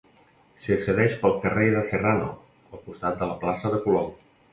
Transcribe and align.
S'hi 0.61 0.71
accedeix 0.75 1.17
pel 1.25 1.35
carrer 1.43 1.67
de 1.75 1.83
Serrano, 1.89 2.31
al 2.71 2.81
costat 2.87 3.21
de 3.21 3.29
la 3.33 3.37
plaça 3.45 3.73
de 3.75 3.83
Colom. 3.85 4.09